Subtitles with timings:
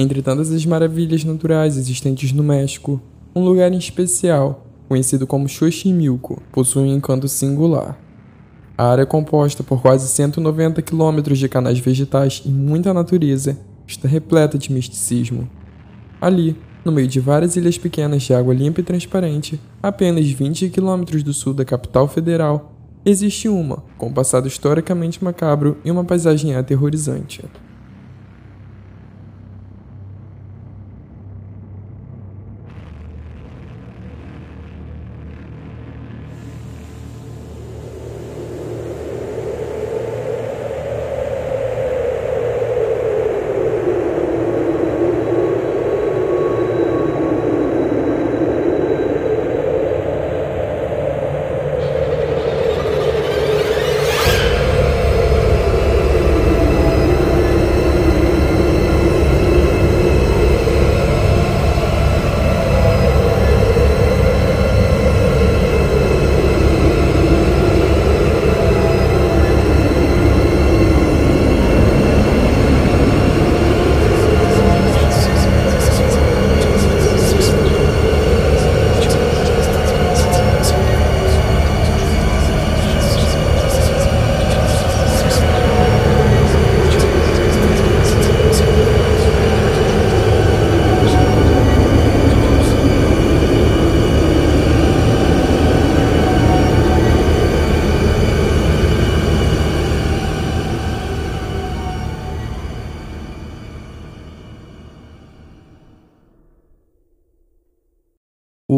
[0.00, 3.02] Entre tantas as maravilhas naturais existentes no México,
[3.34, 7.98] um lugar em especial, conhecido como Xochimilco, possui um encanto singular.
[8.76, 14.06] A área é composta por quase 190 quilômetros de canais vegetais e muita natureza está
[14.06, 15.50] repleta de misticismo.
[16.20, 21.24] Ali, no meio de várias ilhas pequenas de água limpa e transparente, apenas 20 quilômetros
[21.24, 22.72] do sul da capital federal,
[23.04, 27.42] existe uma, com um passado historicamente macabro e uma paisagem aterrorizante.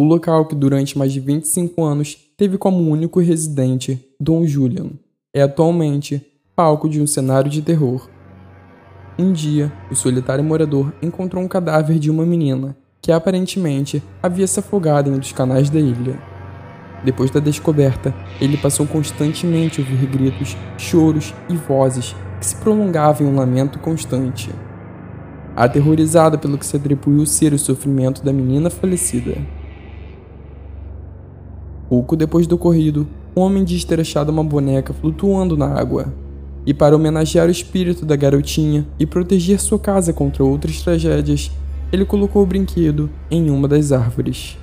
[0.01, 4.93] O local que durante mais de 25 anos teve como único residente Dom Julian
[5.31, 6.25] é atualmente
[6.57, 8.09] palco de um cenário de terror.
[9.19, 14.59] Um dia, o solitário morador encontrou um cadáver de uma menina que aparentemente havia se
[14.59, 16.19] afogado em um dos canais da ilha.
[17.05, 23.27] Depois da descoberta, ele passou constantemente a ouvir gritos, choros e vozes que se prolongavam
[23.27, 24.49] em um lamento constante.
[25.55, 29.60] Aterrorizado pelo que se atribuiu ser o sofrimento da menina falecida.
[31.91, 33.05] Pouco depois do ocorrido,
[33.37, 36.15] um homem diz ter achado uma boneca flutuando na água.
[36.65, 41.51] E para homenagear o espírito da garotinha e proteger sua casa contra outras tragédias,
[41.93, 44.57] ele colocou o brinquedo em uma das árvores.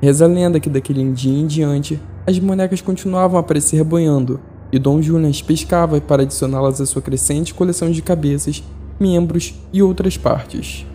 [0.00, 4.38] Reza a lenda que daquele dia em diante, as bonecas continuavam a aparecer banhando,
[4.70, 8.62] e Dom Julian pescava para adicioná-las à sua crescente coleção de cabeças,
[9.00, 10.86] membros e outras partes.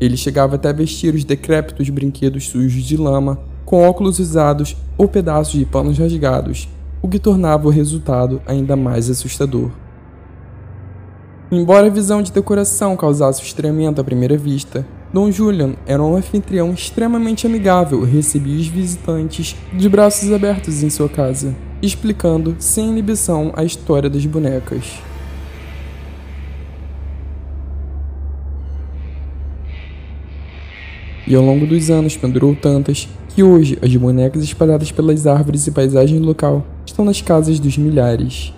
[0.00, 5.58] Ele chegava até vestir os decrépitos brinquedos sujos de lama com óculos usados ou pedaços
[5.58, 6.68] de panos rasgados,
[7.00, 9.70] o que tornava o resultado ainda mais assustador.
[11.50, 16.72] Embora a visão de decoração causasse estranhamento à primeira vista, Dom Julian era um anfitrião
[16.72, 23.52] extremamente amigável e recebia os visitantes de braços abertos em sua casa, explicando sem inibição
[23.54, 25.02] a história das bonecas.
[31.26, 35.70] E ao longo dos anos pendurou tantas que hoje as bonecas espalhadas pelas árvores e
[35.70, 38.52] paisagem local estão nas casas dos milhares.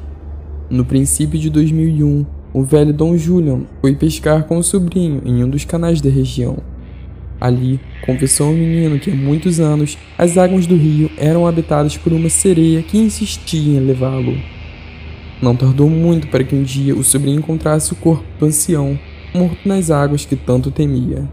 [0.70, 5.48] No princípio de 2001, o velho Dom Julian foi pescar com o sobrinho em um
[5.48, 6.56] dos canais da região.
[7.40, 12.12] Ali, confessou ao menino que há muitos anos as águas do rio eram habitadas por
[12.12, 14.36] uma sereia que insistia em levá-lo.
[15.42, 18.98] Não tardou muito para que um dia o sobrinho encontrasse o corpo do ancião,
[19.34, 21.28] morto nas águas que tanto temia.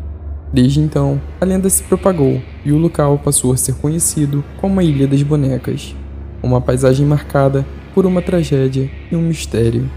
[0.54, 4.84] Desde então, a lenda se propagou e o local passou a ser conhecido como a
[4.84, 5.96] Ilha das Bonecas,
[6.44, 9.90] uma paisagem marcada por uma tragédia e um mistério.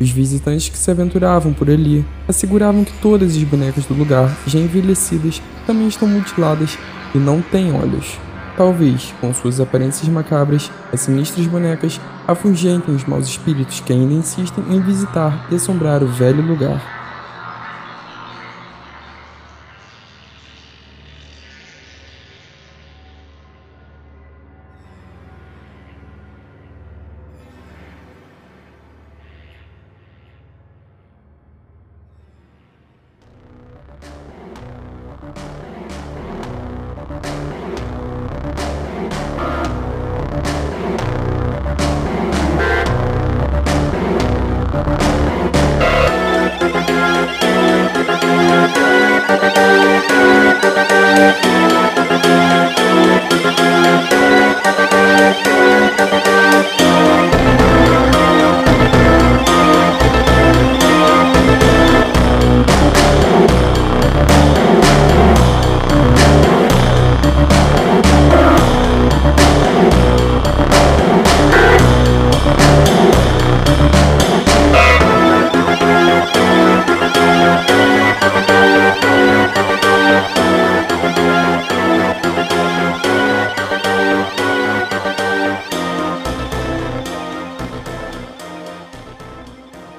[0.00, 4.58] Os visitantes que se aventuravam por ali asseguravam que todas as bonecas do lugar, já
[4.58, 6.76] envelhecidas, também estão mutiladas
[7.14, 8.18] e não têm olhos.
[8.56, 14.64] Talvez, com suas aparências macabras, as sinistras bonecas afugentem os maus espíritos que ainda insistem
[14.70, 16.97] em visitar e assombrar o velho lugar.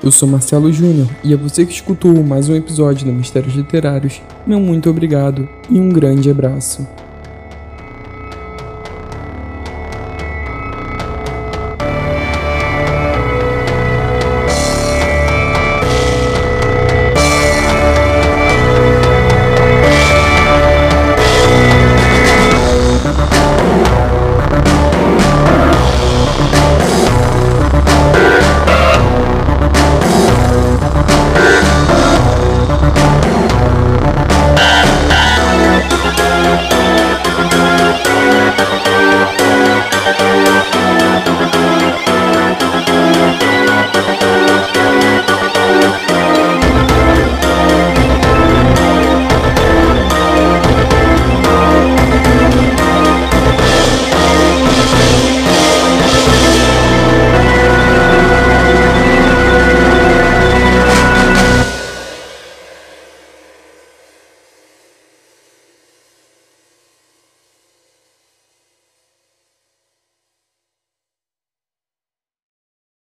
[0.09, 4.23] Eu sou Marcelo Júnior e a você que escutou mais um episódio do Mistérios Literários,
[4.43, 6.87] meu muito obrigado e um grande abraço.